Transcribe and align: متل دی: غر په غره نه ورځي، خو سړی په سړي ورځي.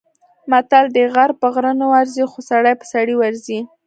متل 0.51 0.85
دی: 0.95 1.03
غر 1.13 1.31
په 1.41 1.47
غره 1.53 1.71
نه 1.81 1.85
ورځي، 1.93 2.23
خو 2.31 2.39
سړی 2.49 2.73
په 2.79 2.85
سړي 2.93 3.13
ورځي. 3.21 3.59